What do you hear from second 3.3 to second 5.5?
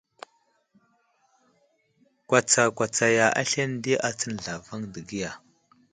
aslane di atsən zlavaŋ degiya.